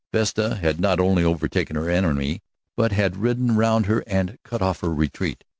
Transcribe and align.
Vesta 0.11 0.55
had 0.55 0.79
not 0.79 0.99
only 0.99 1.23
overtaken 1.23 1.75
her 1.75 1.87
enemy, 1.87 2.41
but 2.75 2.91
had 2.91 3.17
ridden 3.17 3.55
round 3.55 3.85
her 3.85 4.03
and 4.07 4.39
cut 4.43 4.59
off 4.63 4.79
her 4.79 4.91
retreat. 4.91 5.43